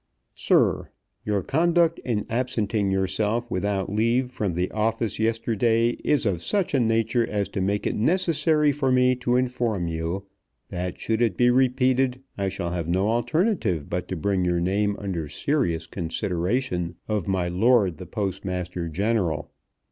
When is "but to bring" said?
13.91-14.43